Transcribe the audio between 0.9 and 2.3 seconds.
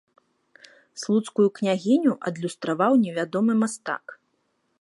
Слуцкую княгіню